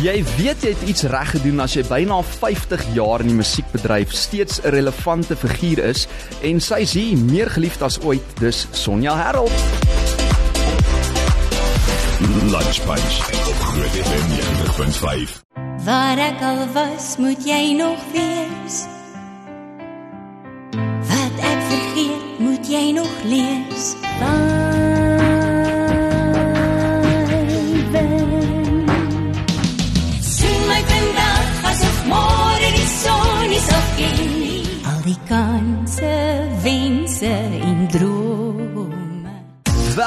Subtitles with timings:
[0.00, 4.14] Jy weet jy het iets reg gedoen as jy byna 50 jaar in die musiekbedryf
[4.16, 6.06] steeds 'n relevante figuur is
[6.42, 9.52] en sy is hier meer geliefd as ooit, dis Sonja Herold.
[12.48, 15.42] Lunch Bunch op Groot FM 90.5.
[15.84, 18.86] Waar ek al was, moet jy nog wees.
[21.12, 23.94] Wat ek vergeet, moet jy nog lees.
[24.00, 24.49] Vyven.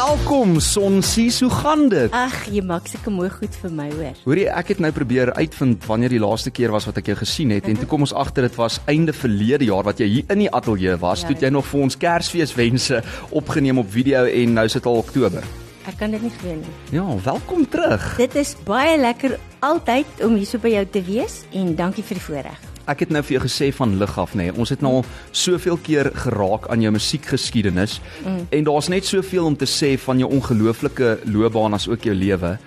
[0.03, 2.11] Welkom Sonsie, hoe gaan dit?
[2.11, 4.17] Ag, jy maak seker mooi goed vir my hoor.
[4.25, 7.53] Hoorie, ek het nou probeer uitvind wanneer die laaste keer was wat ek jou gesien
[7.55, 10.43] het en toe kom ons agter dit was einde verlede jaar wat jy hier in
[10.43, 11.23] die ateljee was.
[11.23, 12.99] Ja, Toe jy nog vir ons Kersfeeswense
[13.31, 15.47] opgeneem op video en nou is dit al Oktober.
[15.87, 16.75] Ek kan dit nie glo nie.
[16.91, 18.11] Ja, welkom terug.
[18.19, 22.19] Dit is baie lekker altyd om hier so by jou te wees en dankie vir
[22.19, 22.72] die voorreg.
[22.89, 24.49] Ek het nou vir jou gesê van lig af nê.
[24.49, 24.55] Nee.
[24.59, 28.41] Ons het nou al soveel keer geraak aan jou musiekgeskiedenis mm.
[28.49, 32.57] en daar's net soveel om te sê van jou ongelooflike loopbaan as ook jou lewe.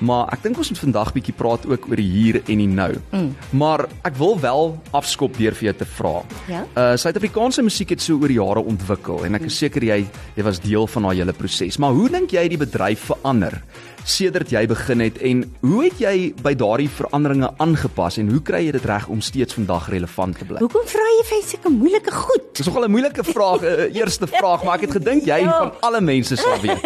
[0.00, 2.92] Maar ek dink ons moet vandag bietjie praat ook oor die hier en die nou.
[3.12, 3.34] Mm.
[3.60, 6.14] Maar ek wil wel afskop deur vir jou te vra.
[6.48, 6.62] Ja?
[6.74, 10.00] Uh Suid-Afrikaanse musiek het so oor die jare ontwikkel en ek is seker jy
[10.36, 11.76] jy was deel van daai hele proses.
[11.78, 13.60] Maar hoe dink jy die bedryf verander
[14.04, 18.62] sedert jy begin het en hoe het jy by daardie veranderinge aangepas en hoe kry
[18.66, 20.58] jy dit reg om steeds vandag relevant te bly?
[20.64, 22.48] Hoekom vra jy vir sulke moeilike goed?
[22.56, 25.58] Dis nogal 'n moeilike vraag, 'n eerste vraag, maar ek het gedink jy Ja.
[25.58, 26.80] van alle mense sal weet.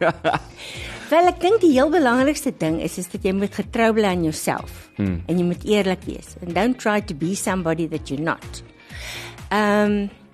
[1.06, 4.24] Wel, ek dink die heel belangrikste ding is is dat jy moet getrou bly aan
[4.26, 5.20] jouself hmm.
[5.30, 6.34] en jy moet eerlik wees.
[6.42, 8.62] And don't try to be somebody that you're not.
[9.54, 10.24] Ehm um,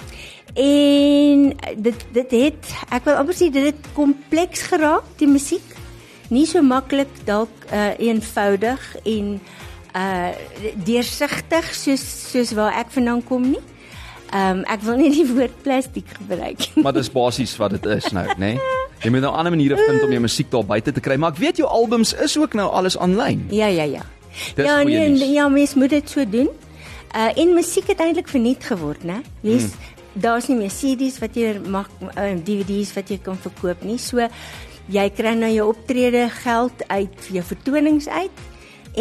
[0.52, 1.44] en
[1.80, 5.64] dit dit het ek wil amper sê dit het kompleks geraak die musiek.
[6.32, 9.34] Nie so maklik dalk uh, eenvoudig en
[9.96, 10.32] uh
[10.88, 13.64] deursigtig soos soos waar ek vandaan kom nie.
[14.32, 16.84] Ehm um, ek wil nie die woord plastiek gebruik nie.
[16.84, 18.54] Maar dis basies wat dit is nou, né?
[18.56, 18.81] Nee?
[19.02, 21.40] Jy moet nou ander maniere vind om jou musiek daar buite te kry, maar ek
[21.42, 23.48] weet jou albums is ook nou alles aanlyn.
[23.50, 24.04] Ja, ja, ja.
[24.54, 25.24] Dis ja, nee, nuus.
[25.32, 26.48] ja, mens moet dit so doen.
[27.12, 29.20] Uh en musiek het eintlik verniet geword, né?
[29.44, 30.22] Jy's hmm.
[30.22, 33.98] daar's nie meer CD's wat jy mag uh, DVD's wat jy kan verkoop nie.
[34.00, 34.24] So
[34.92, 38.46] jy kry nou jou optrede geld uit jou vertonings uit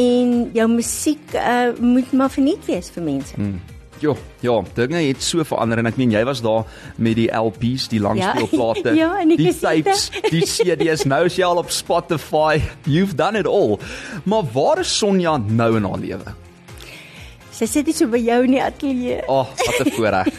[0.02, 3.38] en jou musiek uh moet maar verniet wees vir mense.
[3.38, 3.62] Hmm.
[4.02, 6.64] Jo, ja, dinge het so verander en ek meen jy was daar
[6.98, 11.46] met die LP's, die langspeelplate, Ja, en die die tapes, die CD's, nou is jy
[11.46, 12.58] al op Spotify.
[12.90, 13.78] You've done it all.
[14.26, 16.34] Maar waar is Sonja nou in haar lewe?
[17.54, 19.20] Sy sit nie so by jou in die ateljee.
[19.30, 20.34] Ag, oh, wat 'n voorreg.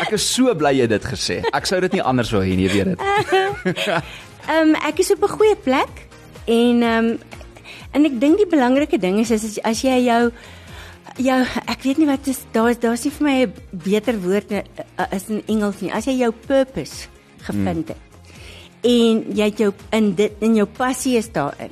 [0.00, 1.40] Ek is so bly jy dit gesê.
[1.52, 3.00] Ek sou dit nie anders wou hê nie, jy weet dit.
[4.50, 6.06] Ehm um, ek is op 'n goeie plek
[6.46, 7.18] en ehm um,
[7.90, 10.30] en ek dink die belangrike ding is, is as jy jou
[11.24, 13.52] jou ek weet nie wat is daar daar's nie vir my 'n
[13.84, 14.62] beter woord uh,
[15.10, 15.92] as in Engels nie.
[15.92, 17.08] As jy jou purpose
[17.46, 17.96] gevind het
[18.82, 21.70] en jy het jou in dit in jou passie is daarin.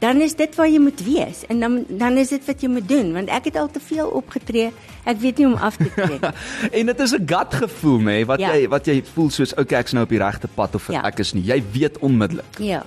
[0.00, 2.88] Dan is dit waar jy moet wees en dan dan is dit wat jy moet
[2.88, 4.70] doen want ek het al te veel opgetree.
[5.04, 6.30] Ek weet nie om af te tree nie.
[6.80, 8.54] en dit is 'n gut gevoel, nê, nee, wat Ja.
[8.54, 11.02] jy wat jy voel soos okay, ek's nou op die regte pad of Ja.
[11.04, 11.42] ek is nie.
[11.44, 12.58] Jy weet onmiddellik.
[12.58, 12.82] Ja.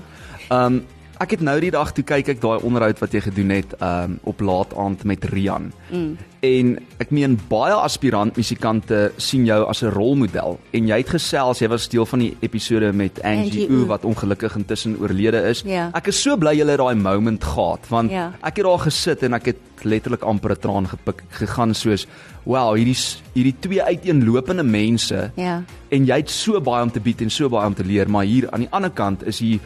[0.49, 0.85] Um
[1.23, 4.17] ek het nou die dag toe kyk ek daai onderhoud wat jy gedoen het um
[4.29, 5.69] op laat aand met Rian.
[5.91, 6.17] Mm.
[6.43, 11.59] En ek meen baie aspirant musikante sien jou as 'n rolmodel en jy het gesels,
[11.59, 13.87] jy was deel van die episode met Angie, Angie Oeh.
[13.87, 15.63] wat ongelukkig intussen oorlede is.
[15.65, 15.89] Ja.
[15.93, 18.31] Ek is so bly jy het daai moment gehad want Ja.
[18.43, 22.05] ek het daar gesit en ek het letterlik amper 'n traan gepik gegaan soos
[22.45, 22.97] wow, hierdie
[23.33, 25.63] hierdie twee uiteenlopende mense Ja.
[25.89, 28.25] en jy het so baie om te bied en so baie om te leer, maar
[28.25, 29.59] hier aan die ander kant is hier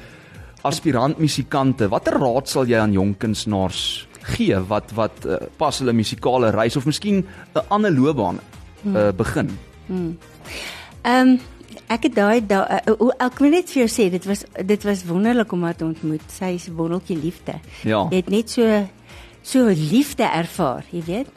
[0.62, 1.90] aspirant musikante.
[1.90, 6.76] Watter raad sal jy aan jong kunstenaars gee wat wat uh, pas hulle musikale reis
[6.76, 9.58] of miskien 'n ander loopbaan uh, begin?
[9.88, 11.40] Ehm um,
[11.88, 15.06] ek het daai da, uh, ek moet net vir jou sê dit was dit was
[15.06, 16.24] wonderlik om haar te ontmoet.
[16.28, 17.54] Sy is 'n wonderlike liefde.
[17.84, 18.08] Ja.
[18.10, 18.88] Jy het net so
[19.42, 21.28] so liefde ervaar, jy weet.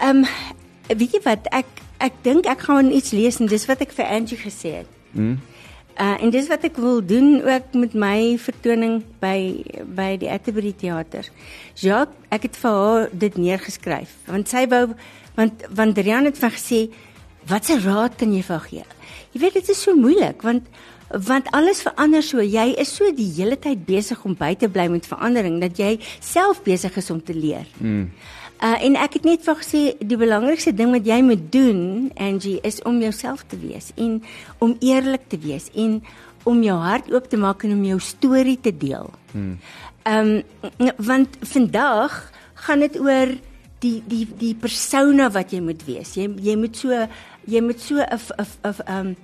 [0.00, 0.26] Ehm um,
[0.88, 1.66] weet jy wat ek
[1.98, 4.86] ek dink ek gaan iets lees en dis wat ek vir Angie gesê het.
[5.12, 5.38] Mm.
[5.98, 9.38] Uh en dis wat ek wil doen ook met my vertoning by
[9.82, 11.26] by die Atterbury Theater.
[11.74, 14.84] Jacques, ek het vir haar dit neergeskryf want sy wou
[15.34, 16.84] want want Rian het van gesê
[17.50, 18.86] watse raad kan jy vir gee?
[19.34, 20.70] Jy weet dit is so moeilik want
[21.10, 22.42] want alles verander so.
[22.44, 25.96] Jy is so die hele tyd besig om by te bly met verandering dat jy
[26.20, 27.66] self besig is om te leer.
[27.80, 28.10] Mm.
[28.58, 32.58] Uh en ek het net vir gesê die belangrikste ding wat jy moet doen Angie
[32.66, 34.18] is om jouself te wees en
[34.58, 36.00] om eerlik te wees en
[36.48, 39.12] om jou hart oop te maak en om jou storie te deel.
[40.02, 40.42] Ehm
[40.78, 43.36] um, want vandag gaan dit oor
[43.82, 46.16] die die die persona wat jy moet wees.
[46.18, 47.06] Jy jy moet so
[47.46, 49.14] jy moet so 'n 'n 'n ehm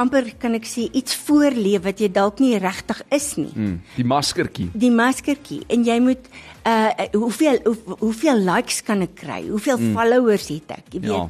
[0.00, 3.50] amper kan ek sê iets voorleef wat jy dalk nie regtig is nie.
[3.52, 4.68] Mm, die maskertjie.
[4.74, 6.30] Die maskertjie en jy moet
[6.68, 9.42] uh hoeveel hoe, hoeveel likes kan ek kry?
[9.50, 9.92] Hoeveel mm.
[9.96, 10.86] followers het ek?
[10.94, 11.10] Jy weet.
[11.10, 11.26] Ja.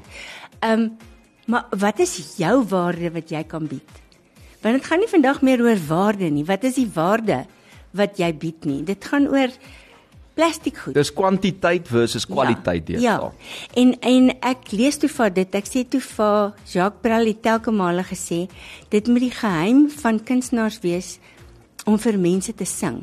[0.61, 0.93] Ehm um,
[1.50, 3.97] maar wat is jou waarde wat jy kan bied?
[4.62, 6.44] Want dit gaan nie vandag meer oor waarde nie.
[6.47, 7.43] Wat is die waarde
[7.99, 8.82] wat jy bied nie?
[8.87, 9.50] Dit gaan oor
[10.34, 10.94] plastiek goed.
[10.96, 13.32] Dis kwantiteit versus kwaliteit ja, ja.
[13.79, 15.58] En en ek lees toe vir dit.
[15.58, 18.46] Ek sê toe vir Jacques Brel het telke male gesê
[18.93, 21.17] dit moet die geheim van kunstenaars wees
[21.84, 23.02] om vir mense te sing.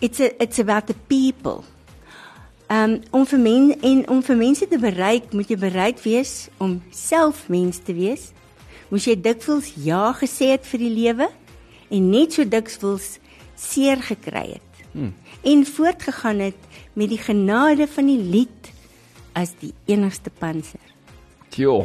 [0.00, 1.62] It's a, it's about the people.
[2.72, 6.80] Um om vir men en om vir mense te bereik, moet jy bereid wees om
[6.90, 8.32] self mens te wees.
[8.90, 11.30] Moes jy dikwels ja gesê het vir die lewe
[11.90, 13.16] en net so dikwels
[13.56, 14.65] seer gekry het
[14.96, 15.12] hmm.
[15.52, 18.72] en voortgegaan het met die genade van die lied
[19.36, 20.80] as die enigste panser.
[21.56, 21.84] Jo.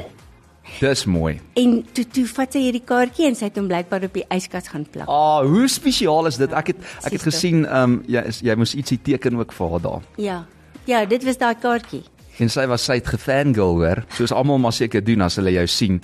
[0.80, 1.40] Dis mooi.
[1.60, 4.70] En toe toe vat sy hierdie kaartjie en sy het hom blykbaar op die yskas
[4.72, 5.10] gaan plak.
[5.12, 6.54] Ah, hoe spesiaal is dit?
[6.56, 9.76] Ek het ek het gesien ehm um, jy is jy moes ietsie teken ook vir
[9.76, 10.10] haar daar.
[10.22, 10.40] Ja.
[10.88, 12.04] Ja, dit was daai kaartjie
[12.40, 15.68] en sy was sy het gefangirl hoor soos almal maar seker doen as hulle jou
[15.68, 16.00] sien.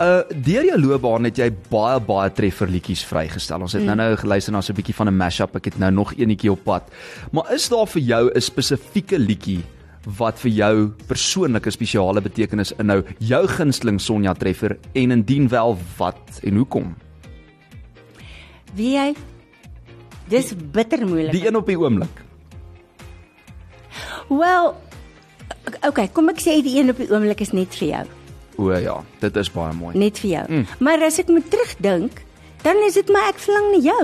[0.00, 3.62] Uh deur jou loopbaan het jy baie baie treffer liedjies vrygestel.
[3.62, 3.92] Ons het mm.
[3.92, 5.56] nou nou geluister na so 'n bietjie van 'n mashup.
[5.56, 6.90] Ek het nou nog eenetjie op pad.
[7.32, 9.62] Maar is daar vir jou 'n spesifieke liedjie
[10.18, 13.02] wat vir jou persoonlike spesiale betekenis inhou?
[13.18, 16.94] Jou gunsteling Sonja treffer en indien wel wat en hoekom?
[18.74, 19.14] Wie jy
[20.26, 21.32] Dis bitter moeilik.
[21.32, 22.22] Die een op die oomblik.
[24.28, 24.74] Wel,
[25.88, 28.04] okay, kom ek sê die een op die oomblik is net vir jou.
[28.56, 29.92] O ja, dit is baie mooi.
[29.98, 30.46] Net vir jou.
[30.48, 30.64] Mm.
[30.80, 32.22] Maar as ek moet terugdink,
[32.64, 34.02] dan is dit my ek verlang na jou.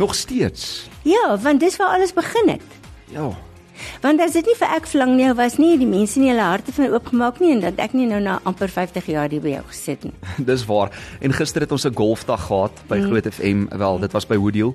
[0.00, 0.88] Nog steeds.
[1.04, 2.76] Ja, want dis waar alles begin het.
[3.12, 3.28] Ja.
[4.04, 6.44] Want as dit nie vir ek verlang na jou was nie, die mense nie hulle
[6.44, 9.54] harte van oopgemaak nie en dat ek nie nou na amper 50 jaar hier by
[9.56, 10.14] jou gesit nie.
[10.50, 10.92] dis waar.
[11.20, 13.06] En gister het ons 'n golfdag gehad by mm.
[13.08, 13.68] Groot FM.
[13.76, 14.74] Wel, dit was by Woodhill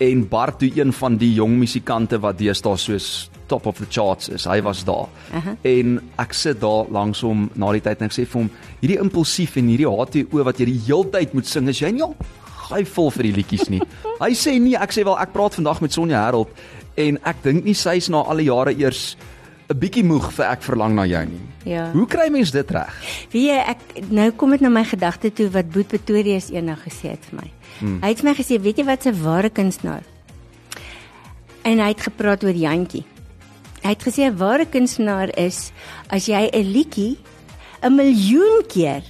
[0.00, 4.30] en Bart, toe een van die jong musikante wat deesdae soos top of the charts
[4.30, 4.46] is.
[4.48, 5.08] Hy was daar.
[5.34, 5.56] Uh -huh.
[5.66, 8.50] En ek sit daar langs hom na die tyd en ek sê vir hom,
[8.80, 12.16] hierdie impulsief en hierdie HTO wat jy die heeltyd moet sing, is jy nie al
[12.70, 13.82] gaai vol vir die liedjies nie.
[14.24, 16.48] Hy sê nee, ek sê wel ek praat vandag met Sonja Herold
[17.00, 19.16] en ek dink nie sy's na alle jare eers
[19.70, 21.40] 'n bietjie moeg vir ek verlang na jou nie.
[21.64, 21.90] Ja.
[21.92, 22.94] Hoe kry mens dit reg?
[23.30, 23.78] Wie ek
[24.10, 27.50] nou kom dit na my gedagte toe wat Boet Pretoria eendag gesê het vir my.
[27.78, 28.00] Hmm.
[28.02, 30.02] Hy het my gesê, weet jy wat 'n ware kunstenaar?
[31.62, 33.04] En hy het gepraat oor Jantjie.
[33.82, 35.72] Hy het gesê 'n ware kunstenaar is
[36.08, 37.16] as jy 'n liedjie
[37.82, 39.02] 'n miljoen keer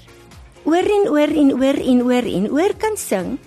[0.64, 3.38] oor en oor en oor en oor en oor kan sing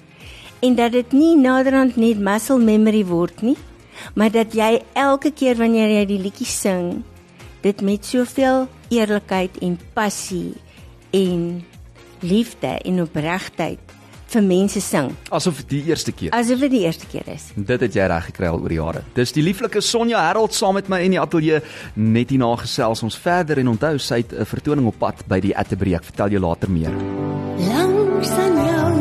[0.63, 3.57] en dat dit nie naderhand net muscle memory word nie,
[4.15, 7.03] maar dat jy elke keer wanneer jy die liedjie sing,
[7.63, 10.53] dit met soveel eerlikheid en passie
[11.11, 11.63] en
[12.23, 13.82] liefde en opregtheid
[14.33, 15.11] vir mense sing.
[15.33, 16.31] Asof dit die eerste keer.
[16.35, 17.49] Asof dit die eerste keer is.
[17.55, 19.03] Dit het jy reg gekry al oor die jare.
[19.17, 21.61] Dis die lieflike Sonja Herold saam met my in die ateljee
[21.95, 25.55] net hierna gesels ons verder en onthou sy het 'n vertoning op pad by die
[25.55, 25.95] Atterbury.
[25.95, 26.93] Ek vertel jou later meer.
[27.57, 28.93] Langs aan jou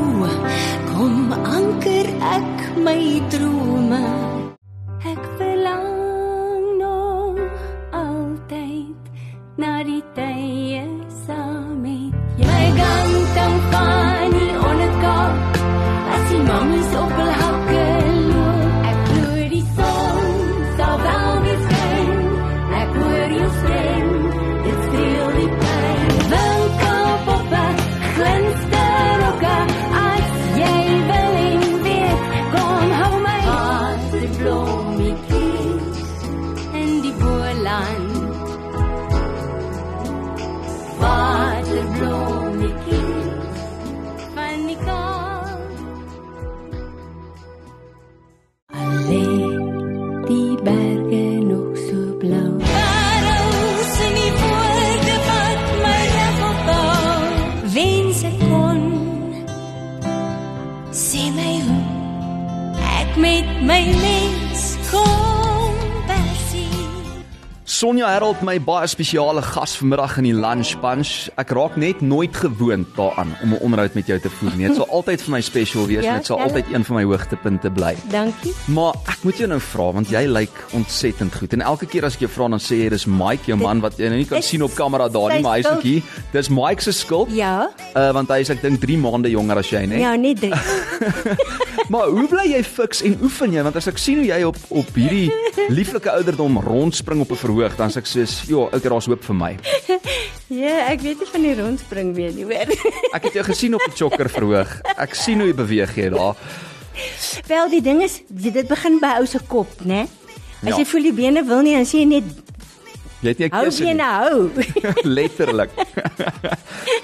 [0.93, 3.52] kom anker ek my drome.
[67.83, 71.25] Sonja Herold my baie spesiale gas vanmiddag in die lunch bunch.
[71.41, 74.69] Ek raak net nooit gewoond daaraan om 'n onderhoud met jou te voer nie.
[74.69, 76.45] Dit sal altyd vir my special wees Ja, en dit sal ja.
[76.45, 77.97] altyd een van my hoogtepunte bly.
[78.11, 78.55] Dankie.
[78.67, 81.53] Maar ek moet jou nou vra want jy lyk ontsettend goed.
[81.53, 83.99] En elke keer as ek jou vra dan sê jy dis Mike, jou man wat
[83.99, 86.03] jy nou nie kan sien op kamera daar nie, maar hy's ook hier.
[86.33, 87.35] Dis Mike se skuld.
[87.35, 87.69] Ja.
[87.97, 89.99] Uh want hy is ek dink 3 maande jonger as jy, né?
[89.99, 90.55] Ja, net drie.
[91.93, 93.63] Maar hoe bly jy fiks en oefen jy?
[93.65, 95.33] Want as ek sien hoe jy op op hierdie
[95.79, 99.35] lieflike ouderdom rondspring op 'n verhoog, dan sê ek soos, "Ja, ek daar's hoop vir
[99.35, 99.57] my."
[100.53, 102.69] Ja, ek weet nie van die rondspring weer nie, hoor.
[103.17, 104.83] Ek het jou gesien op die chokker verhoog.
[105.01, 106.37] Ek sien hoe jy beweeg jy daar.
[107.49, 110.03] Wel, die ding is, dit begin by ou se kop, né?
[110.63, 110.77] As Ja.
[110.77, 112.25] jy voel die bene wil nie, dan sê jy net
[113.23, 113.95] Jy het nie 'n keuse nie.
[113.95, 114.51] bene hou.
[115.17, 115.71] Letterlik.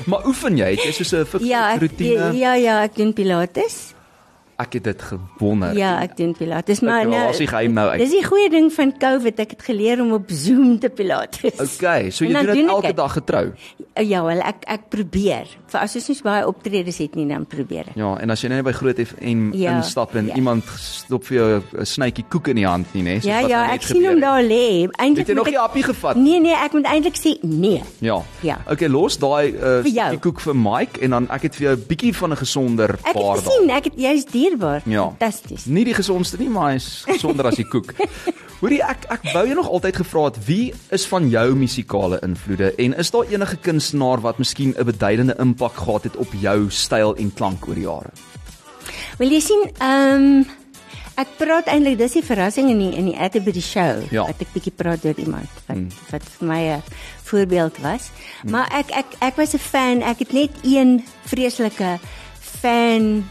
[0.06, 0.70] maar oefen jy?
[0.76, 2.32] Het jy soos 'n fiks ja, ek, rotine?
[2.36, 3.94] ja, ja, ek doen pilates.
[4.58, 5.76] Ek het dit gewonder.
[5.78, 8.00] Ja, ek doen pilates, maar Okay, nou waar is die geheim nou uit?
[8.02, 11.60] Dis die goeie ding van COVID, ek het geleer om op Zoom te pilates.
[11.78, 13.44] Okay, so jy doen dit ek elke dag getrou.
[14.02, 15.46] Ja, wel, ek ek probeer.
[15.70, 17.96] Vir as ons nie baie optredes het nie, dan probeer ek.
[18.00, 20.34] Ja, en as jy nou by Groot FM Ja, instap en ja.
[20.34, 23.14] iemand stop vir jou 'n snytjie koek in die hand nie, né?
[23.22, 24.90] soos Ja, ja, net ek sien hom daar lê.
[24.98, 26.16] Eintlik Het jy nog nie ek appie gevat?
[26.16, 27.82] Nee, nee, ek moet eintlik sê nee.
[28.00, 28.22] Ja.
[28.42, 28.58] Ja.
[28.66, 31.84] Okay, los daai uh die koek vir Mike en dan ek het vir jou 'n
[31.86, 34.82] bietjie van 'n gesonder Ek paar het gesien, ek het jy's dierbaar.
[34.84, 35.08] Ja.
[35.12, 35.64] Fantasties.
[35.64, 37.94] Nie die gesondste nie, maar hy's gesonder as die koek.
[38.60, 42.72] Hoorie, ek ek wou jou nog altyd gevra het wie is van jou musikale invloede
[42.74, 47.14] en is daar enige kunstenaar wat miskien 'n beduidende impak gehad het op jou styl
[47.14, 48.10] en klank oor die jare?
[49.18, 50.42] Wil jy sien, ehm
[51.18, 54.26] ek praat eintlik dis die verrassing in die in die Atterbury show Ja.
[54.26, 55.88] wat ek bietjie praat oor iemand wat hmm.
[56.10, 56.82] wat vir my 'n
[57.30, 58.10] voorbeeld was.
[58.42, 58.50] Hmm.
[58.50, 61.98] Maar ek ek ek was 'n fan, ek het net een vreeslike
[62.40, 63.24] fan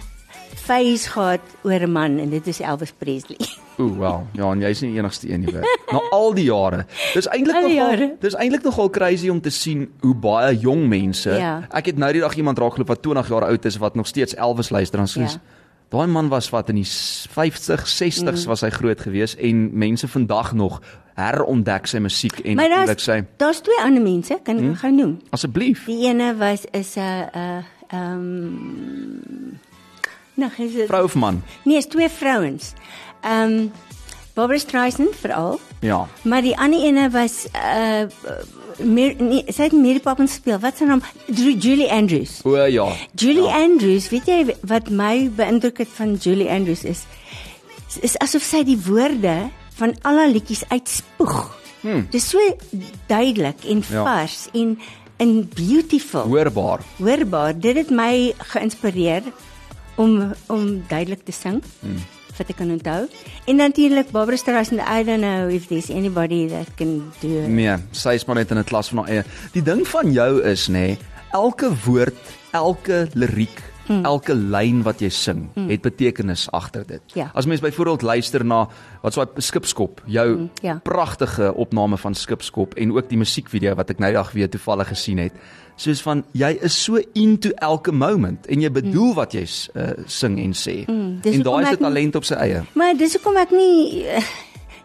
[0.67, 3.37] face gehad oor 'n man en dit is Elvis Presley.
[3.79, 4.27] Ooh, wel.
[4.33, 5.79] Ja, en jy's nie die enigste een nie, weet.
[5.91, 6.85] Na al die jare.
[7.13, 11.29] Dis eintlik nogal dis eintlik nogal crazy om te sien hoe baie jong mense.
[11.29, 11.67] Ja.
[11.69, 14.35] Ek het nou die dag iemand raakgeloop wat 20 jaar oud is wat nog steeds
[14.35, 15.41] Elvis luister en soos Ja.
[15.89, 18.47] Daai man was wat in die s- 50, 60s Mm.
[18.47, 20.81] was hy groot gewees en mense vandag nog
[21.15, 24.75] herontdek sy musiek en daar's sy daar's twee ander mense, kan ek hmm?
[24.75, 25.19] gou noem.
[25.29, 25.85] asseblief.
[25.85, 29.57] Die ene was is 'n uh ehm
[30.37, 31.41] Nou, is dit Vrou of man?
[31.65, 32.73] Nee, is twee vrouens.
[33.21, 33.71] Ehm um,
[34.37, 36.07] Barbara Streisand veral, Ja.
[36.21, 38.03] maar die ander ene was uh
[38.77, 40.59] meer nee, sy het Mary Poppins gespeel.
[40.61, 41.01] Wat haar naam?
[41.25, 42.35] Ju- Julie Andrews.
[42.45, 42.85] O ja.
[43.15, 43.61] Julie ja.
[43.63, 47.05] Andrews, weet jy wat my beïndruk het van Julie Andrews is
[48.01, 51.57] is asof sy die woorde van al haar liedjies uitspoeg.
[51.81, 52.05] Hmm.
[52.11, 52.37] Dis so
[53.07, 54.03] duidelik en Ja.
[54.03, 54.77] vars en
[55.17, 56.21] en beautiful.
[56.29, 56.79] Hoorbaar.
[57.01, 59.23] Hoorbaar, dit het my geïnspireer
[59.97, 61.61] om om duidelik te sing.
[61.81, 61.99] Hmm.
[62.37, 63.07] Wat ek kan onthou.
[63.49, 67.49] En natuurlik Barbara Streisand, I don't know if there's anybody that can do it.
[67.49, 69.23] Nee, sy is maar net in 'n klas van haar eie.
[69.53, 70.97] Die ding van jou is nê, nee,
[71.31, 72.17] elke woord,
[72.51, 74.05] elke liriek, mm.
[74.05, 75.69] elke lyn wat jy sing, mm.
[75.69, 77.01] het betekenis agter dit.
[77.13, 77.29] Ja.
[77.33, 78.67] As mens byvoorbeeld luister na
[79.01, 80.79] wat so 'n skipskop, jou mm, ja.
[80.83, 85.17] pragtige opname van skipskop en ook die musiekvideo wat ek nou dag weer toevallig gesien
[85.17, 85.33] het,
[85.75, 89.15] soos van jy is so into elke moment en jy bedoel mm.
[89.15, 90.85] wat jy uh, sing en sê.
[90.87, 92.63] Mm, dis en daai is 'n talent op sy eie.
[92.73, 94.21] Maar dis hoekom ek nie uh,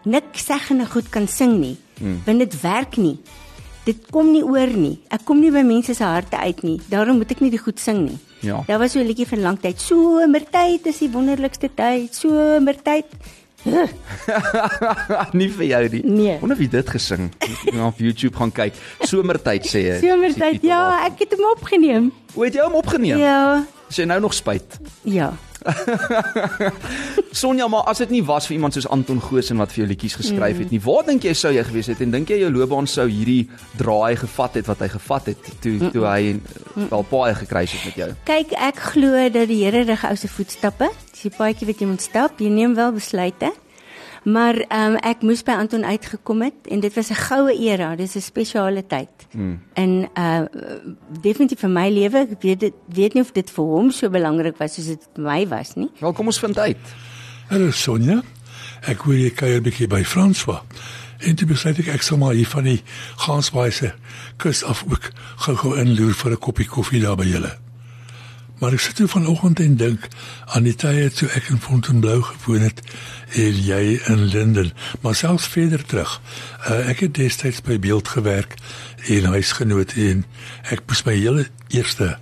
[0.03, 1.77] niks seggende goed kan sing nie.
[1.99, 2.21] Hmm.
[2.25, 3.17] Want dit werk nie.
[3.83, 4.99] Dit kom nie oor nie.
[5.11, 6.77] Ek kom nie by mense se harte uit nie.
[6.89, 8.17] Daarom moet ek nie die goed sing nie.
[8.43, 8.63] Ja.
[8.67, 9.79] Daar was so 'n liedjie van lank tyd.
[9.81, 12.15] Somertyd is die wonderlikste tyd.
[12.15, 13.05] Somertyd.
[15.39, 16.01] Nie vir jou nie.
[16.03, 16.37] Nee.
[16.41, 17.29] Wonder wie dit gesing.
[17.63, 18.73] Moet nou op YouTube gaan kyk.
[19.07, 19.99] Somertyd sê jy.
[20.03, 20.59] Somertyd.
[20.67, 22.11] Ja, ek het hom opgeneem.
[22.33, 23.17] Hoe het jy hom opgeneem?
[23.17, 23.63] Ja.
[23.89, 24.79] Is jy nou nog spyt?
[25.07, 25.31] Ja.
[27.43, 30.17] Sonja, maar as dit nie was vir iemand soos Anton Goosen wat vir jou liedjies
[30.19, 32.89] geskryf het nie, waar dink jy sou jy gewees het en dink jy jou loopbaan
[32.89, 33.47] sou hierdie
[33.79, 36.35] draai gevat het wat hy gevat het toe toe hy
[36.89, 38.11] wel baie gekruis het met jou?
[38.29, 40.89] Kyk, ek glo dat die Here rig ou se voetstappe.
[41.13, 42.41] Dis die paadjie wat jy moet stap.
[42.41, 43.53] Jy neem wel besluite.
[44.23, 47.95] Maar ehm um, ek moes by Anton uitgekom het en dit was 'n goue era.
[47.95, 49.11] Dis 'n spesiale tyd.
[49.31, 49.59] Mm.
[49.73, 50.41] En uh
[51.21, 54.57] definitief vir my lewe, ek weet dit weet nie of dit vir hom so belangrik
[54.57, 55.89] was soos dit vir my was nie.
[55.99, 56.77] Wel, kom ons vind uit.
[57.47, 58.21] Hallo Sonja.
[58.81, 60.61] Ek hoor jy kuier 'n bietjie by François.
[61.19, 62.81] En toe besluit ek ek sal maar hier van die
[63.15, 63.71] Gansbaai
[64.37, 67.57] kus af ook gou-gou inloer vir 'n koppie koffie daar by julle.
[68.63, 70.05] Maar ek sit toe vanoggend en dink
[70.55, 72.77] aan die tye toe ek in Fontainebleau gewoon het
[73.35, 74.69] en jy in Linden,
[75.03, 76.13] maar selfs verder terug.
[76.61, 78.55] Uh, ek het destyds by Beeld gewerk
[79.11, 80.23] en huisgenoot en
[80.71, 81.43] ek moes my hele
[81.75, 82.13] eerste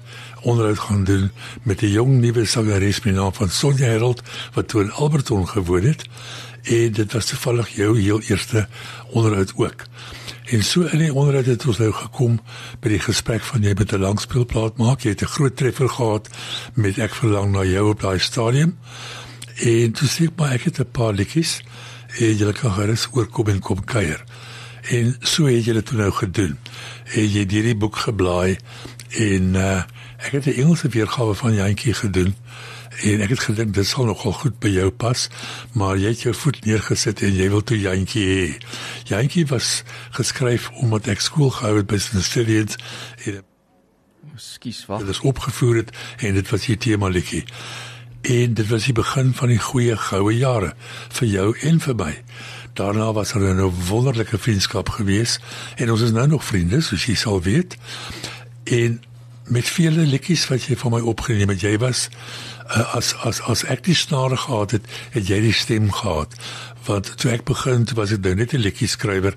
[0.42, 1.30] onderhoud gaan doen
[1.62, 4.26] met 'n jong nuwe sangeres met naam van Sonja Herold
[4.58, 6.10] wat toe in Alberton gewoon het
[6.64, 8.68] en dit was toevallig jou heel eerste
[9.14, 9.86] onderhoud ook.
[10.52, 12.34] En so in die onderhoud het ons nou gekom
[12.84, 15.02] by die gesprek van jy met 'n langspeelplaat maak.
[15.02, 16.28] Jy het 'n groot treffer gehad
[16.74, 18.78] met ek verlang na jou op daai stadium.
[19.56, 21.64] En toe sê ek maar ek het 'n paar liedjies
[22.20, 24.24] en jy kan gerus oorkom en kom kuier.
[24.90, 26.58] En so het jy dit toe nou gedoen.
[27.14, 28.58] En jy het hierdie boek geblaai
[29.10, 29.84] en uh,
[30.18, 32.36] ek het 'n Engelse weergawe van Jantjie gedoen.
[33.02, 35.28] En ek het gedink dit sal nogal goed by jou pas,
[35.74, 38.44] maar jy het jou voet neergesit en jy wil toe Jantjie hê.
[39.10, 39.82] Jantjie was
[40.18, 42.22] geskryf omdat ek skool gehou het by St.
[42.26, 42.78] Stelians
[43.26, 43.42] en
[44.38, 45.02] Skus, wag.
[45.02, 45.92] dit is opgevoer het
[46.22, 47.44] en dit was die tema liedjie.
[48.22, 50.74] En dit was die begin van die goeie goue jare
[51.10, 52.14] vir jou en vir my.
[52.78, 55.40] Daarna was er 'n wonderlike vriendskap gewees
[55.76, 57.78] en ons is nou nog vriende, soos jy sal weet.
[58.64, 59.02] En
[59.46, 62.10] met vele liedjies wat jy van my opgeneem het, jy was
[62.72, 66.36] as as as ek die snare gehad het, het jy die stem gehad.
[66.88, 69.36] Want toe ek begin, was ek nou net 'n liedjie skrywer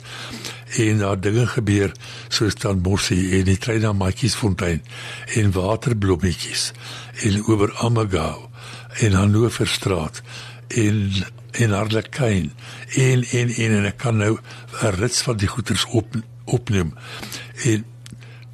[0.79, 1.93] en daar dinge gebeur
[2.29, 4.83] soos dan Mossie en die klein maatjiesfontein
[5.35, 6.73] en waterblommetjies
[7.23, 8.49] en oor Amagau
[9.01, 10.23] en Hannoverstraat
[10.69, 11.25] en
[11.55, 12.53] en Harlekyn
[12.97, 14.39] en en en en ek kan nou
[14.83, 16.95] 'n rits van die goeters op opneem
[17.65, 17.85] en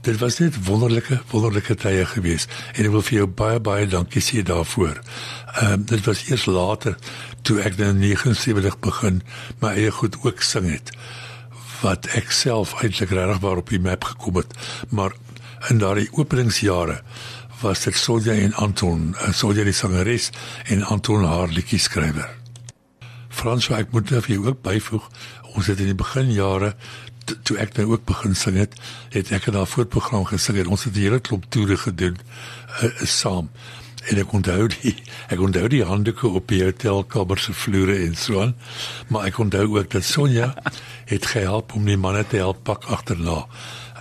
[0.07, 4.23] dit was net wonderlike wonderlike tye gewees en ek wil vir jou baie baie dankie
[4.25, 5.00] sê daarvoor.
[5.61, 6.97] Ehm um, dit was eers later
[7.42, 9.23] toe ek nou in 79 begin
[9.61, 10.95] my eie goed ook sing het
[11.80, 14.57] wat ek self eintlik regtig waar op die map gekom het
[14.88, 15.16] maar
[15.69, 17.00] in daardie openingsjare
[17.61, 20.30] was dit Sonja en Anton, uh, Sonja die sangeres
[20.73, 22.30] en Anton haar liedjie skrywer.
[23.28, 25.09] Frans, ek moet net vir jou ook byvoeg,
[25.54, 26.73] ons het in die beginjare
[27.43, 28.75] toe ek nou ook begin sing het,
[29.15, 32.17] het ek in daardie voorprogram gesing en ons het 'n hele klomp toere gedoen
[32.83, 33.51] uh, saam.
[34.09, 34.95] En ek onthou die
[35.33, 38.57] ek onthou die handdoeke op die hotelkamer se vloere en so aan.
[39.09, 40.55] Maar ek onthou ook dat Sonja
[41.05, 43.47] het gehelp om die manne te help pak agterna.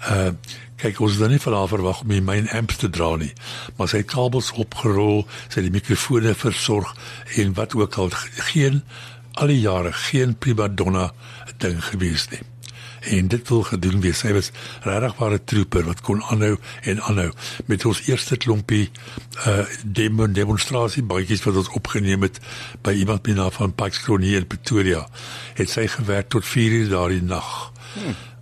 [0.09, 0.31] Uh
[0.79, 3.33] kyk ons het dan nie van haar verwag om die myn amps te dra nie.
[3.75, 6.95] Maar sy het kabels opgerol, sy het die mikrofone versorg
[7.35, 8.07] en wat ook al
[8.53, 8.79] geen
[9.33, 11.09] al die jare geen prima donna
[11.59, 12.39] ding gewees nie
[13.09, 14.21] en dit wil gedoen wees.
[14.23, 14.51] Sy was
[14.85, 16.55] regtig ware trooper wat kon aanhou
[16.91, 17.29] en aanhou
[17.71, 18.87] met ons eerste klompie
[19.47, 22.39] uh demo demonstrasie baadjies wat ons opgeneem het
[22.85, 25.05] by iemand naam van Pax Kronie in Pretoria.
[25.59, 27.71] Het sy gewerk tot 4 uur daardie nag.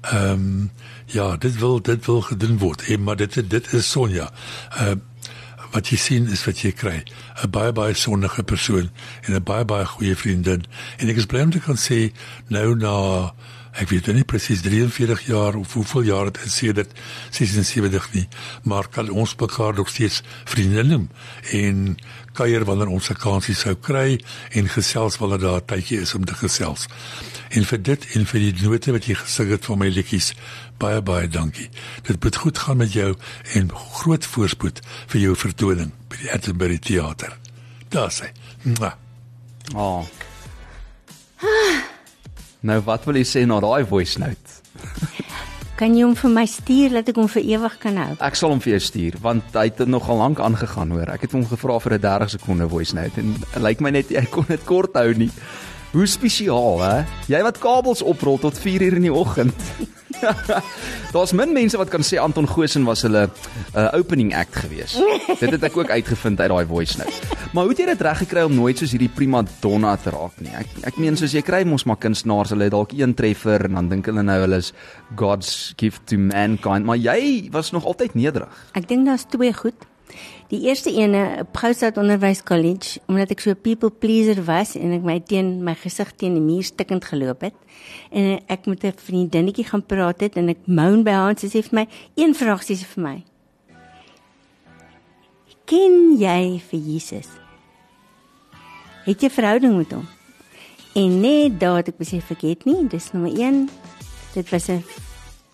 [0.02, 0.72] Ehm um,
[1.08, 2.82] ja, dit wil dit wil gedoen word.
[2.92, 4.32] En maar dit dit is Sonja.
[4.80, 4.96] Uh
[5.72, 7.04] wat jy sien is wat jy kry.
[7.44, 8.90] 'n Baie baie sonnige persoon
[9.24, 10.64] en 'n baie baie goeie vriendin.
[10.98, 12.12] En ek is bly om te kan sê
[12.48, 13.34] nou na
[13.78, 16.94] ek weet nie presies 43 jaar of hoeveel jaar dit is sedert
[17.30, 18.28] 76 nie,
[18.64, 21.10] maar kan ons mekaar nog steeds vriende noem
[21.54, 21.98] en
[22.38, 24.20] kuier wanneer ons 'n kansie sou kry
[24.52, 26.88] en gesels wanneer daar 'n tydjie is om te gesels.
[27.50, 30.34] En vir dit en vir die note wat jy gesing het van my liedjies,
[30.78, 31.70] baie baie dankie.
[32.04, 33.16] Dit moet goed gaan met jou
[33.54, 37.38] en groot voorspoed vir jou vertoning by die Atterbury Theater.
[37.90, 38.32] Daar sê.
[38.64, 38.94] Mwah.
[39.76, 40.06] Oh.
[42.66, 44.62] Nou wat wil jy sê na daai voice note?
[45.78, 48.16] Kan jy hom vir my stuur dat ek hom vir ewig kan hou?
[48.26, 51.12] Ek sal hom vir jou stuur want hy het nogal lank aangegaan hoor.
[51.14, 54.10] Ek het hom gevra vir 'n 30 sekonde voice note en lyk like my net
[54.22, 55.30] hy kon dit kort hou nie.
[55.94, 57.06] Hoe spesiaal hè?
[57.30, 59.54] Jy wat kabels oprol tot 4 uur in die oggend.
[61.14, 64.96] Daar's min mense wat kan sê Anton Goosen was hulle uh, opening act gewees.
[65.42, 67.36] dit het ek ook uitgevind uit daai voice note.
[67.54, 70.40] Maar hoe het jy dit reg gekry om nooit soos hierdie prima donna te raak
[70.44, 70.54] nie?
[70.58, 73.80] Ek ek meen soos jy kry mos maar kunstenaars, hulle het dalk een treffer en
[73.80, 74.74] dan dink hulle nou hulle is
[75.20, 78.66] God's gift to mankind, maar jy was nog altyd nederig.
[78.78, 79.88] Ek dink daar's twee goed.
[80.48, 84.94] Die eerste ene, op Goustad Onderwys College, omdat ek so 'n people pleaser was en
[84.96, 87.54] ek my teen my gesig teen die muur stikkend geloop het
[88.12, 91.48] en ek met 'n vriendinnetjie gaan praat het en ek moan by haar en sy
[91.48, 93.24] sê vir my een vraag sê sy vir my.
[95.66, 97.28] Ken jy vir Jesus?
[99.04, 100.08] Het jy verhouding met hom?
[100.96, 103.70] En net daar het ek besef ek het nie, dis nommer 1.
[104.34, 104.82] Dit was 'n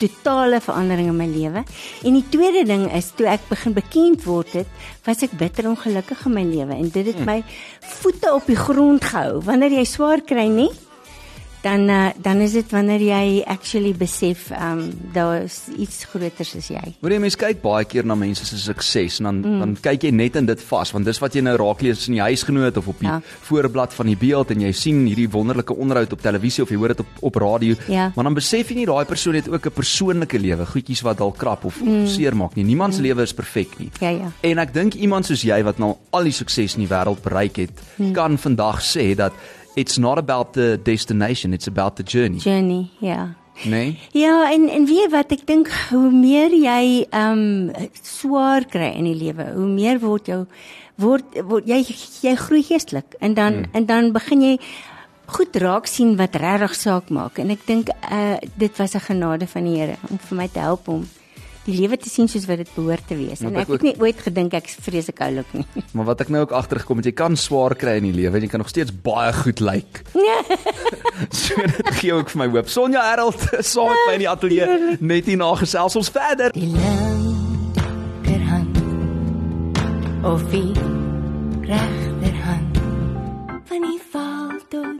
[0.01, 1.63] totale verandering in my lewe.
[2.03, 4.71] En die tweede ding is toe ek begin bekend word het,
[5.05, 7.39] was ek bitter ongelukkig in my lewe en dit het my
[7.99, 9.41] voete op die grond gehou.
[9.45, 10.71] Wanneer jy swaar kry, nie?
[11.63, 16.55] Dan uh, dan is dit wanneer jy actually besef ehm um, daar is iets groters
[16.59, 16.83] as jy.
[16.99, 19.61] Hoor jy mense kyk baie keer na mense se sukses en dan mm.
[19.63, 22.17] dan kyk jy net in dit vas want dis wat jy nou raak lees in
[22.17, 23.21] die huisgenoot of op die ja.
[23.47, 26.95] voorblad van die beeld en jy sien hierdie wonderlike onderhoud op televisie of jy hoor
[26.95, 27.79] dit op op radio.
[27.87, 28.11] Ja.
[28.15, 31.37] Maar dan besef jy nie daai persoon het ook 'n persoonlike lewe, goedjies wat dalk
[31.37, 32.07] krap of mm.
[32.07, 32.67] seermaak nie.
[32.67, 33.07] Niemand se mm.
[33.07, 33.89] lewe is perfek nie.
[33.99, 34.31] Ja ja.
[34.41, 37.55] En ek dink iemand soos jy wat nou al die sukses in die wêreld bereik
[37.55, 38.11] het, mm.
[38.13, 39.31] kan vandag sê dat
[39.75, 42.37] it's not about the destination, it's about the journey.
[42.37, 43.35] Journey, ja.
[43.63, 43.99] Nee.
[44.11, 49.05] Ja, en en weet wat ek dink hoe meer jy ehm um, swaar kry in
[49.05, 50.39] die lewe, hoe meer word jou
[50.95, 51.83] word, word jy
[52.23, 53.69] jy groei geestelik en dan hmm.
[53.77, 54.55] en dan begin jy
[55.33, 59.47] goed raak sien wat regtig saak maak en ek dink uh dit was 'n genade
[59.47, 61.05] van die Here om vir my te help om
[61.65, 63.41] die lewe te sien soos wat dit behoort te wees.
[63.45, 65.63] En ek het nie ooit gedink ek is vreeslik oulik nie.
[65.95, 68.43] Maar wat ek nou ook agtergekom het, jy kan swaar kry in die lewe en
[68.45, 69.93] jy kan nog steeds baie goed lyk.
[70.23, 70.43] Nee.
[71.43, 72.67] so dit gee ook vir my hoop.
[72.71, 74.67] Sonja Harold saam met my in die ateljee
[75.03, 76.49] net hier na gesels ons verder.
[76.55, 78.77] Die linkerhand
[80.23, 80.71] of die
[81.67, 82.73] regterhand
[83.69, 84.97] van die val tot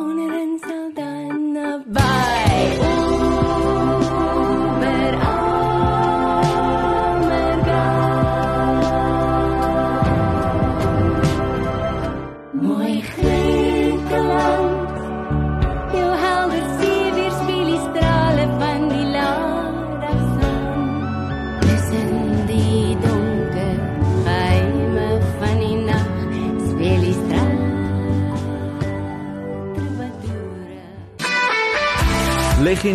[0.00, 2.08] onder 'n sal dan naby.
[2.80, 3.49] Oor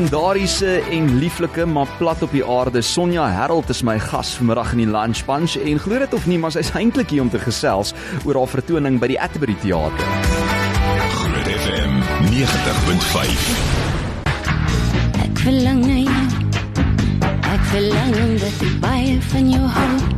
[0.05, 4.83] Legendariese en lieflike maar plat op die aarde Sonja Harold is my gas vanmiddag in
[4.83, 7.89] die Lunch Bunch en glo dit of nie maar sy's eintlik hier om te gesels
[8.21, 10.05] oor haar vertoning by die Atterbury Theater.
[11.09, 11.97] Groot FM
[12.35, 13.49] 90.5.
[15.25, 16.21] Ek verlang na jou.
[17.55, 20.14] Ek verlang omdat ek baie van jou hou.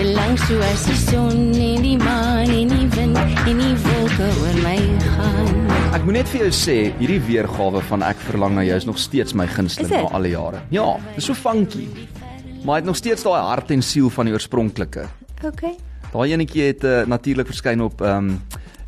[0.00, 4.54] Ek verlang soos die son en die maan en die wind en die wolke oor
[4.64, 5.58] my gaan.
[5.92, 8.96] Ek moet net vir jou sê, hierdie weergawe van Ek verlang na jou is nog
[8.96, 10.62] steeds my gunsteling na al die jare.
[10.72, 10.86] Ja,
[11.18, 11.84] dis so funky.
[12.64, 15.04] Maar hy het nog steeds daai hart en siel van die oorspronklike.
[15.50, 15.74] Okay.
[16.14, 18.40] Daai enetjie het uh, natuurlik verskyn op ehm um,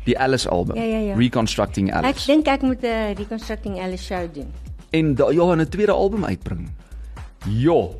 [0.09, 1.19] die Alice album, Ja, ja, ja.
[1.21, 2.25] Reconstructing Ek Alice.
[2.25, 4.49] dink ek moet 'n reconstructing Alice show doen.
[4.89, 6.71] En da, ja, 'n tweede album uitbring.
[7.45, 7.93] Jo.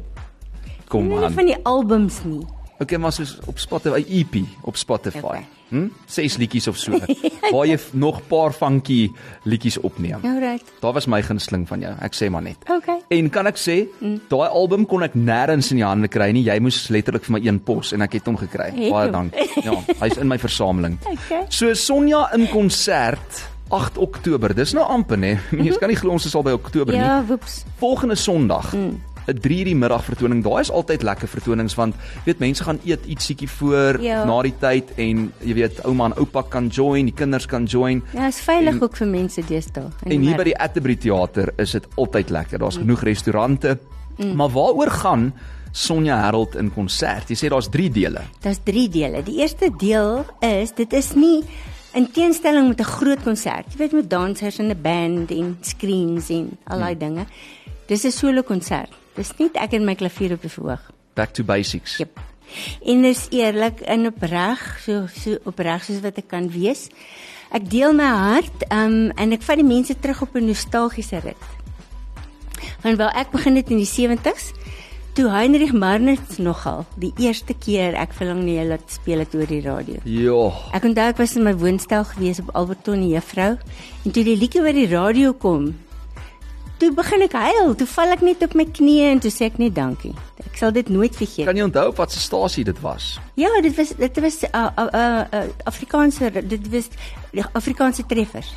[0.89, 1.31] Kom Nie aan.
[1.31, 2.41] van die albums nie.
[2.83, 5.19] Okay, maar soos op Spotify EP op Spotify.
[5.23, 5.45] Okay.
[5.73, 5.87] Hm?
[6.05, 6.99] Ses liedjies of so.
[7.53, 9.07] waar jy f- nog paar funky
[9.49, 10.19] liedjies opneem.
[10.23, 10.67] Alright.
[10.83, 11.93] Daar was my gunsteling van jou.
[12.05, 12.61] Ek sê maar net.
[12.69, 12.99] Okay.
[13.15, 14.19] En kan ek sê, mm.
[14.29, 16.43] daai album kon ek nêrens in die hande kry nie.
[16.45, 18.69] Jy moes letterlik vir my een pos en ek het hom gekry.
[18.75, 19.49] Het Baie dankie.
[19.65, 20.99] Ja, hy's in my versameling.
[21.07, 21.45] Okay.
[21.49, 23.41] So Sonja in konsert
[23.73, 24.53] 8 Oktober.
[24.53, 25.33] Dis nou amper nê.
[25.55, 27.01] Mense kan nie glo ons is al by Oktober nie.
[27.01, 27.61] Ja, woeps.
[27.81, 28.73] Volgende Sondag.
[29.27, 30.43] 'n 3 uur die middag vertoning.
[30.43, 34.23] Daai is altyd lekker vertonings want weet mense gaan eet ietsiekie voor Ja.
[34.25, 38.03] na die tyd en jy weet ouma en oupa kan join, die kinders kan join.
[38.13, 39.83] Ja, is veilig En- ook vir mense deesdae.
[40.05, 42.59] in En hier by die Atterbury Theater is dit altyd lekker.
[42.59, 43.77] Daar's genoeg restaurante.
[44.35, 45.33] Maar waaroor gaan
[45.71, 47.29] Sonja Harold in konsert?
[47.29, 48.21] Jy sê daar's 3 dele.
[48.41, 49.23] Daar's 3 dele.
[49.23, 51.43] Die eerste deel is dit is nie
[51.93, 53.65] in teenstelling met 'n groot konsert.
[53.71, 57.25] Jy weet met dansers en 'n band en screens en al daai dinge.
[57.87, 58.89] Dis 'n solo konsert.
[59.15, 60.91] Dis net ek en my klavier op die verhoog.
[61.13, 61.97] Back to basics.
[62.01, 62.19] Jep.
[62.85, 66.87] En dis eerlik en opreg, so so opreg soos wat ek kan wees.
[67.53, 71.43] Ek deel my hart um en ek vat die mense terug op 'n nostalgiese rit.
[72.81, 74.53] Want wel ek begin dit in die 70s
[75.13, 79.61] toe Heinrich Marnitz nogal die eerste keer ek verlang jou laat speel het oor die
[79.61, 79.99] radio.
[80.09, 80.49] Ja.
[80.73, 83.57] Ek onthou ek was in my woonstel gewees op Alberton Juffrou
[84.05, 85.75] en toe die liedjie oor die radio kom,
[86.83, 87.71] toe begin ek huil.
[87.79, 90.11] Toe val ek net op my knieë en toe sê ek net dankie.
[90.45, 91.45] Ek sal dit nooit vergeet.
[91.47, 93.13] Kan jy onthou op watter stasie dit was?
[93.39, 96.89] Ja, dit was dit was 'n uh, uh, uh, uh, Afrikaanse dit was
[97.53, 98.51] Afrikaanse treffers.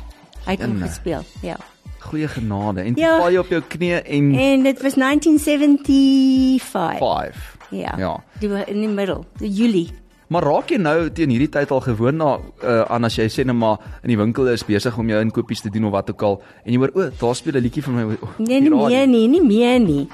[0.45, 1.23] Hy het hom gespeel.
[1.41, 1.55] Ja.
[1.99, 2.81] Goeie genade.
[2.81, 3.17] En Ja.
[3.19, 6.97] val jy op jou knieë en En dit was 1975.
[6.97, 7.57] 5.
[7.69, 7.93] Ja.
[7.97, 8.23] Ja.
[8.39, 9.89] Die wa- in die middel, die Julie.
[10.29, 13.45] Maar raak jy nou teen hierdie tyd al gewoond na uh, aan as jy sê
[13.45, 16.21] net maar in die winkel is besig om jou inkopies te doen of wat ook
[16.21, 18.03] al en jy hoor o, daar speel 'n liedjie van my.
[18.03, 20.07] o, Nee, die nie radio." meer nie, nie meer nie.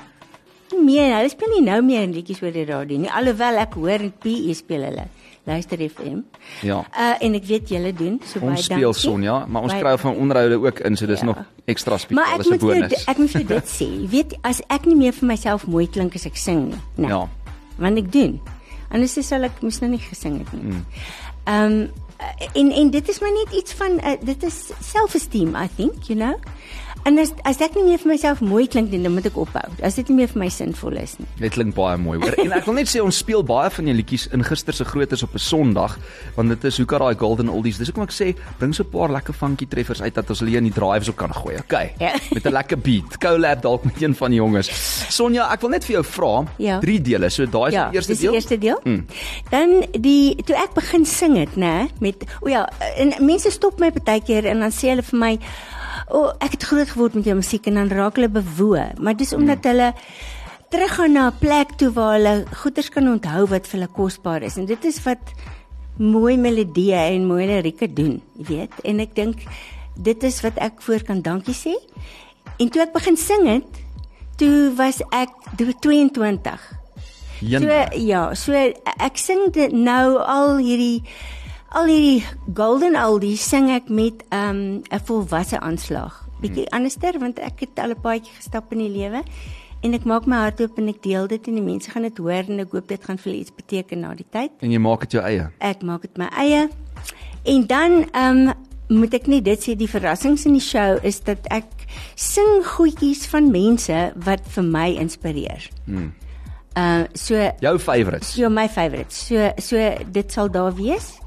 [0.73, 3.10] Nie meer, hulle speel nie nou meer liedjies oor die radio nie.
[3.10, 5.08] Alhoewel ek hoor in PE speel hulle.
[5.45, 6.21] Luister FM.
[6.62, 6.86] Ja.
[6.97, 8.99] Uh en ek weet julle doen so baie Ons speel dankie.
[9.02, 11.26] Sonja, maar ons kry van onderhoude ook in, so dis Ja.
[11.26, 13.86] nog ekstra Maar spesiaal ek as 'n moet jou, ek moet vir dit sê.
[14.02, 16.78] Jy weet as ek nie meer vir myself mooi klink as ek sing nie.
[16.95, 17.28] Nou, Ja.
[17.78, 18.39] Want ek doen.
[18.93, 20.79] Anders sal ek moes nou nie gesing het nie.
[21.49, 22.01] Ehm um,
[22.53, 26.19] en en dit is maar net iets van uh, dit is self-esteem I think, you
[26.19, 26.38] know.
[27.05, 29.61] En as as ek nie meer vir myself mooi klink nie, dan moet ek ophou.
[29.83, 31.27] As dit nie meer vir my sinvol is nie.
[31.39, 32.33] Dit klink baie mooi hoor.
[32.45, 35.23] En ek wil net sê ons speel baie van jou liedjies in gister se grootes
[35.23, 35.97] op 'n Sondag,
[36.35, 37.77] want dit is hoekom daai Golden Oldies.
[37.77, 40.57] Dis hoekom ek sê bring so 'n paar lekker funky treffers uit dat ons hulle
[40.57, 41.57] in die drives op kan gooi.
[41.57, 41.93] Okay.
[41.99, 42.13] Ja.
[42.33, 43.17] Met 'n lekker beat.
[43.19, 44.69] Collab dalk met een van die jonges.
[45.09, 46.79] Sonja, ek wil net vir jou vra, Ja.
[46.79, 47.29] drie dele.
[47.29, 48.33] So daai is Ja, die eerste dis die deel.
[48.35, 48.79] eerste deel.
[48.83, 49.05] Mm.
[49.49, 52.65] Dan die toe ek begin sing het, nê, met o ja,
[52.97, 55.39] en mense stop my baie keer en dan sê hulle vir my,
[56.13, 59.17] "O, oh, ek het groot geword met jou musiek" en dan raak hulle bewoe, maar
[59.17, 59.93] dis omdat hulle
[60.69, 64.58] teruggaan na 'n plek toe waar hulle goeders kan onthou wat vir hulle kosbaar is.
[64.58, 65.34] En dit is wat
[65.97, 68.73] mooi melodieë en mooi lirieke doen, jy weet.
[68.84, 69.43] En ek dink
[69.95, 71.73] dit is wat ek voor kan dankie sê.
[72.58, 73.82] En toe ek begin sing het,
[74.38, 76.82] toe was ek 22.
[77.41, 77.62] Een.
[77.62, 81.04] So ja, so ek sing dit nou al hierdie
[81.73, 82.23] al hierdie
[82.55, 86.21] golden oldies sing ek met 'n um, 'n volwasse aanslag.
[86.41, 86.75] Bietjie Hmm.
[86.77, 89.23] anderster want ek het al 'n paadjie gestap in die lewe
[89.83, 92.17] en ek maak my hart oop en ek deel dit en die mense gaan dit
[92.17, 94.51] hoor en ek hoop dit gaan vir hulle iets beteken na die tyd.
[94.62, 95.49] En jy maak dit jou eie.
[95.59, 96.69] Ek maak dit my eie.
[97.45, 98.53] En dan ehm um,
[98.89, 101.65] moet ek net dit sê die verrassings in die show is dat ek
[102.15, 105.69] sing goedjies van mense wat vir my inspireer.
[105.86, 106.13] Hmm.
[106.77, 108.33] Uh so Jou favourites.
[108.33, 109.27] so my favourites.
[109.27, 109.77] So so
[110.12, 111.17] dit sal daar wees.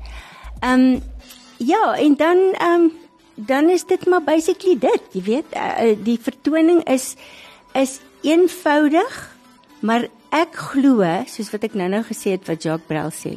[0.60, 1.02] Ehm um,
[1.58, 2.92] ja, en dan ehm um,
[3.34, 7.14] dan is dit maar basically dit, jy weet, uh, die vertoning is
[7.74, 9.36] is eenvoudig,
[9.80, 13.36] maar ek glo, soos wat ek nou-nou gesê het wat Jacques Brel sê,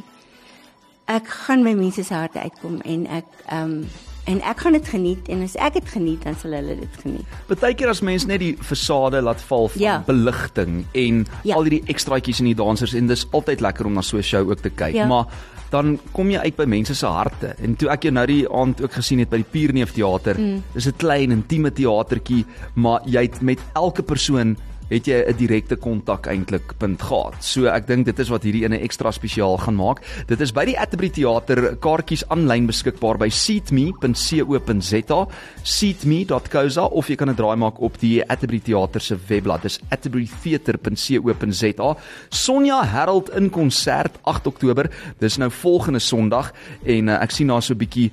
[1.11, 3.89] ek gaan my mense se harte uitkom en ek ehm um,
[4.29, 7.25] en ek gaan dit geniet en as ek dit geniet dan sal hulle dit geniet.
[7.47, 9.95] Partykeer as mense net die fasade laat val van Ja.
[10.05, 11.55] beligting en Ja.
[11.55, 14.49] al hierdie ekstraatjies in die dansers en dis altyd lekker om na so 'n show
[14.51, 15.05] ook te kyk, Ja.
[15.07, 15.25] maar
[15.69, 17.53] dan kom jy uit by mense se harte.
[17.63, 20.63] En toe ek jou nou die aand ook gesien het by die Pierneef teater, mm.
[20.73, 24.57] dis 'n klein intieme teatertjie, maar jy het met elke persoon
[24.89, 27.43] het jy 'n direkte kontak eintlik punt gehad.
[27.43, 30.01] So ek dink dit is wat hierdie ene ekstra spesiaal gaan maak.
[30.27, 35.27] Dit is by die Atterbury Theater, kaartjies aanlyn beskikbaar by seatme.co.za,
[35.63, 39.61] seatme.co.za of jy kan 'n draai maak op die Atterbury Theater se webblad.
[39.61, 41.95] Dis atterburytheater.co.za.
[42.29, 44.89] Sonja Harold in konsert 8 Oktober.
[45.19, 48.11] Dis nou volgende Sondag en uh, ek sien daar so 'n bietjie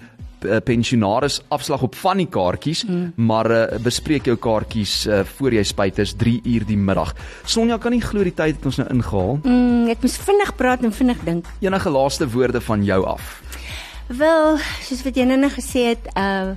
[0.64, 3.12] pensionaris afslag op van die kaartjies, mm.
[3.16, 7.14] maar uh, bespreek jou kaartjies uh, voor jy spyt is 3 uur die middag.
[7.44, 9.40] Sonja kan nie glo die tyd het ons nou ingehaal.
[9.42, 11.50] Mm, ek moes vinnig praat en vinnig dink.
[11.64, 13.40] Enige laaste woorde van jou af?
[14.06, 16.54] Wel, soos wat jy nou net gesê het, uh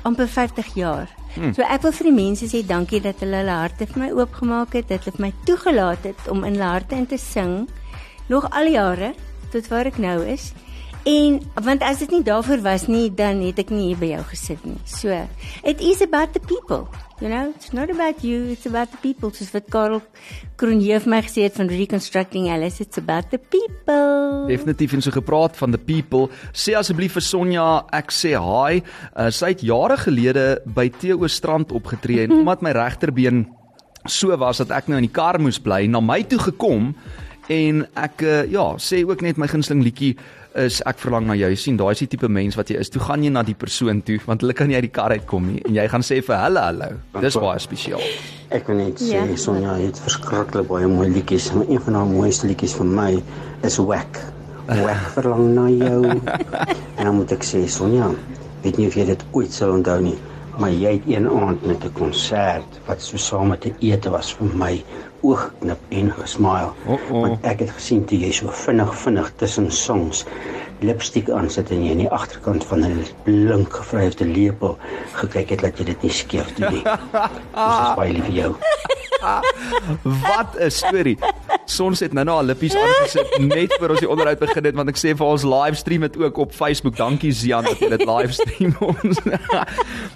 [0.00, 1.10] amper 50 jaar.
[1.34, 1.52] Hmm.
[1.54, 4.74] So ek wil vir die mense sê dankie dat hulle hulle harte vir my oopgemaak
[4.78, 7.68] het, dat hulle my toegelaat het om in hulle harte in te sing
[8.32, 9.12] nog al jare
[9.52, 10.50] tot waar ek nou is.
[11.08, 14.24] En want as dit nie daarvoor was nie, dan het ek nie hier by jou
[14.32, 14.76] gesit nie.
[14.84, 15.14] So,
[15.64, 16.88] it is about the people.
[17.20, 19.32] You know, it's not about you, it's about the people.
[19.32, 20.00] Soos wat Karel
[20.60, 24.46] Kronje vir my gesê het van Reconstructing Alice, it's about the people.
[24.48, 26.28] Definitief en so gepraat van the people.
[26.52, 28.80] Sê asseblief vir Sonja, ek sê hi.
[29.12, 33.46] Uh, sy het jare gelede by Theo Strand opgetree en omdat my regterbeen
[34.08, 36.94] so was dat ek nou in die kar moes bly, na my toe gekom
[37.50, 40.14] en ek uh, ja, sê ook net my gunsteling liedjie
[40.58, 41.48] is ek verlang na jou.
[41.52, 42.90] Jy sien, daai is die tipe mens wat jy is.
[42.90, 45.46] Toe gaan jy na die persoon toe want hulle kan nie uit die kar uitkom
[45.52, 46.90] nie en jy gaan sê vir hulle hallo.
[47.22, 48.02] Dis baie spesiaal.
[48.50, 49.24] Ek wil net sê Ja.
[49.26, 49.36] ja.
[49.38, 53.12] Sonja het verskriklik baie mooi liedjies, maar een van haar mooiste liedjies vir my
[53.66, 54.18] is Wack.
[54.66, 56.02] Wack verlang na jou.
[56.98, 58.10] en dan moet ek sê Sonja,
[58.64, 60.18] weet nie of jy dit ooit sal onthou nie,
[60.58, 64.34] maar jy het een aand met 'n konsert wat so saam met 'n ete was
[64.34, 64.74] vir my
[65.22, 66.72] oogknip en gesmile.
[66.86, 67.20] Oh, oh.
[67.20, 70.24] Want ek het gesien toe jy so vinnig vinnig tussen songs
[70.80, 74.78] lipstiek aansit en jy in die agterkant van 'n blink gevryfde lepel
[75.12, 76.84] gekyk het dat jy dit nie skeef doen nie.
[76.84, 78.54] Dis is baie lief vir jou.
[80.24, 81.18] Wat 'n storie.
[81.64, 84.88] Sons het nou nou al lippies aangesit net voor ons die onderhoud begin het want
[84.88, 86.96] ek sê vir ons livestream dit ook op Facebook.
[86.96, 89.20] Dankie Zian dat jy dit livestream ons.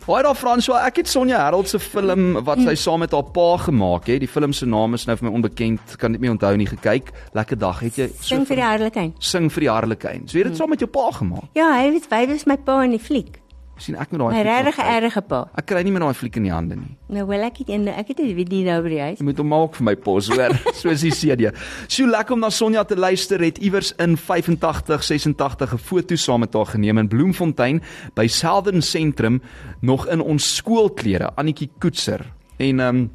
[0.06, 3.56] Haai daar François, ek het Sonja Harold se film wat sy saam met haar pa
[3.56, 4.20] gemaak het.
[4.20, 7.12] Die film se naam is nou vir my onbekend, kan dit nie onthou nie gekyk.
[7.35, 9.12] Lekker dag, het jy so Sing vir die hartlikheid.
[9.18, 10.28] sing vir die harlekin.
[10.28, 11.48] So jy het dit saam met jou pa gemaak.
[11.54, 13.40] Ja, hy was hy was my pa in die fliek.
[13.76, 15.48] sien ek met daai My regtig erge pa.
[15.59, 16.96] Ek kry nie met daai fliek in die hande nie.
[17.09, 19.18] Nou wel ek het een ek het 'n video nou by die huis.
[19.18, 20.54] Jy moet hom maak vir my pos, hoor.
[20.74, 21.50] Soos die CD.
[21.88, 23.40] So lekker om na Sonja te luister.
[23.40, 27.83] Het iewers in 85, 86 'n foto saam met haar geneem in Bloemfontein
[28.14, 29.42] by Southern Sentrum
[29.80, 32.33] nog in ons skoolklere, Annetjie Koetser.
[32.59, 33.11] En ehm um,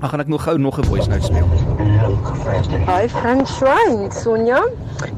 [0.00, 1.48] dan gaan ek nog gou nog 'n voice note speel.
[2.86, 4.62] Hi François, Sonja.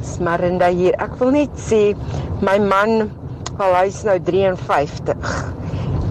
[0.02, 0.94] Smarinda hier.
[0.98, 1.94] Ek wil net sê
[2.40, 3.10] my man,
[3.56, 5.52] wel hy's nou 53.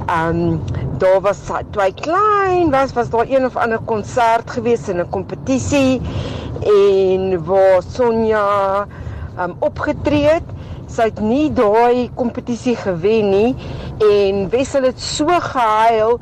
[0.08, 0.62] Um
[0.98, 1.40] daar was
[1.76, 6.02] hy klein was, was daar een of ander konsert gewees in 'n kompetisie
[6.62, 8.88] en waar Sonja
[9.40, 10.44] um opgetree het.
[10.88, 13.56] Sy het nie daai kompetisie gewen nie
[14.00, 16.20] en Wessel het so gehuil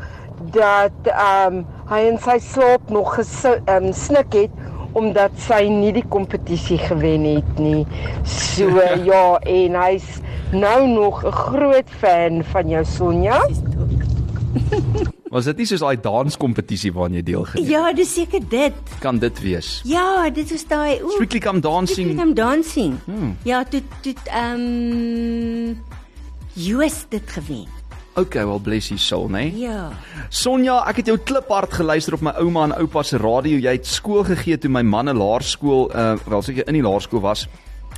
[0.52, 4.54] dat um hy in sy slaap nog um, snik het
[4.96, 7.86] omdat sy nie die kompetisie gewen het nie.
[8.28, 8.68] So
[9.10, 10.20] ja, en hy's
[10.52, 13.40] nou nog 'n groot fan van jou Sonja.
[15.32, 17.72] Was dit nie soos daai danskompetisie waaraan jy deelgeneem het?
[17.72, 18.74] Ja, dis seker dit.
[19.00, 19.80] Kan dit wees?
[19.88, 21.12] Ja, dit is daai ooh.
[21.12, 21.96] Strictly Come Dancing.
[21.96, 23.00] Strictly Come Dancing.
[23.06, 23.38] Hmm.
[23.44, 25.78] Ja, dit dit ehm um,
[26.56, 27.81] US dit gewen.
[28.14, 29.52] Okay, well bless you soul, né?
[29.52, 29.60] Nee?
[29.64, 29.92] Ja.
[30.30, 33.56] Sonja, ek het jou kliphard geluister op my ouma en oupa se radio.
[33.56, 37.22] Jy het skool gegee toe my man 'n laerskool, uh wel seker in die laerskool
[37.24, 37.48] was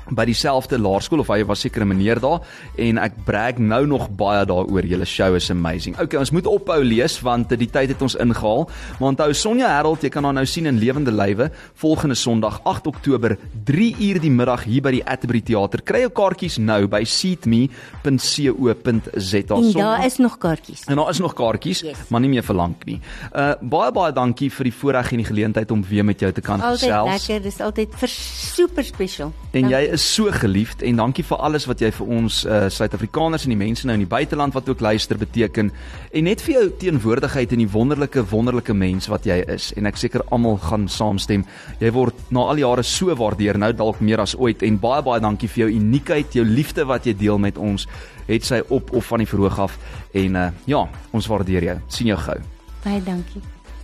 [0.10, 2.42] by dieselfde laerskool of hy was seker 'n meneer daar
[2.78, 4.86] en ek brag nou nog baie daaroor.
[4.86, 6.00] Julle show is amazing.
[6.00, 8.70] Okay, ons moet ophou lees want die tyd het ons ingehaal.
[9.00, 12.88] Maar onthou Sonja Harold, jy kan haar nou sien in lewende lywe volgende Sondag 8
[12.88, 15.82] Oktober 3 uur die middag hier by die Atterbury Theater.
[15.82, 19.56] Kry jou kaartjies nou by seatme.co.za.
[19.56, 20.84] En daar is nog kaartjies.
[20.86, 21.98] En daar is nog kaartjies, yes.
[22.10, 23.00] maar nie meer vir lank nie.
[23.32, 26.42] Uh baie baie dankie vir die voorreg en die geleentheid om weer met jou te
[26.42, 27.10] kan altyd gesels.
[27.10, 29.34] Altyd lekker, dis altyd super special.
[29.52, 29.78] En dankie.
[29.78, 33.54] jy is so geliefd en dankie vir alles wat jy vir ons uh, Suid-Afrikaners en
[33.54, 35.70] die mense nou in die buiteland wat ook luister beteken
[36.12, 39.72] en net vir jou teenwoordigheid en die wonderlike wonderlike mens wat jy is.
[39.78, 41.46] En ek seker almal gaan saamstem.
[41.82, 44.66] Jy word na al die jare so waardeer nou dalk meer as ooit.
[44.66, 47.86] En baie baie dankie vir jou uniekheid jou liefde wat jy deel met ons.
[48.30, 49.78] Het sy op of van die verhoog af.
[50.14, 51.78] En uh, ja ons waardeer jou.
[51.88, 52.40] Sien jou gou.
[52.84, 53.44] Baie dankie.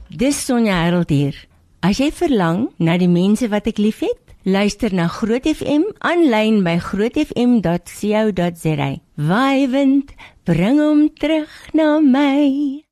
[0.09, 1.37] Dis Sonja Harold hier.
[1.85, 6.79] As jy verlang na die mense wat ek liefhet Luister na Groot FM aanlyn by
[6.81, 8.89] grootfm.co.za.
[9.29, 10.17] Wywend,
[10.49, 12.88] bring hom terug na my.